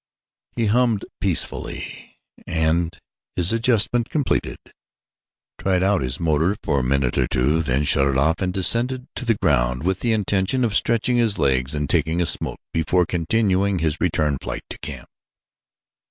He 0.55 0.65
hummed 0.65 1.05
peacefully 1.19 2.17
and, 2.47 2.97
his 3.35 3.53
adjustment 3.53 4.09
completed, 4.09 4.57
tried 5.59 5.83
out 5.83 6.01
his 6.01 6.19
motor 6.19 6.55
for 6.63 6.79
a 6.79 6.83
minute 6.83 7.19
or 7.19 7.27
two, 7.27 7.61
then 7.61 7.83
shut 7.83 8.07
it 8.07 8.17
off 8.17 8.41
and 8.41 8.51
descended 8.51 9.05
to 9.15 9.25
the 9.25 9.35
ground 9.39 9.83
with 9.83 9.99
the 9.99 10.11
intention 10.13 10.63
of 10.63 10.75
stretching 10.75 11.17
his 11.17 11.37
legs 11.37 11.75
and 11.75 11.87
taking 11.87 12.19
a 12.19 12.25
smoke 12.25 12.57
before 12.73 13.05
continuing 13.05 13.77
his 13.77 14.01
return 14.01 14.39
flight 14.41 14.63
to 14.71 14.79
camp. 14.79 15.07